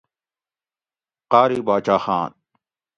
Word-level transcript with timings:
قاری 1.31 1.59
باچا 1.67 1.97
خان 2.03 2.31